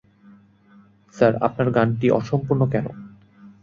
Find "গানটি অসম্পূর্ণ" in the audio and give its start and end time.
1.71-2.61